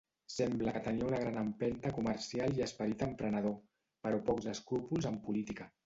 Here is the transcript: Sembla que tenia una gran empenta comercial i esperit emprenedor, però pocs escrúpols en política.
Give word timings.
Sembla 0.35 0.71
que 0.77 0.81
tenia 0.87 1.05
una 1.09 1.19
gran 1.23 1.37
empenta 1.41 1.93
comercial 1.99 2.57
i 2.57 2.65
esperit 2.69 3.07
emprenedor, 3.11 3.57
però 4.07 4.27
pocs 4.31 4.53
escrúpols 4.59 5.11
en 5.13 5.27
política. 5.31 5.75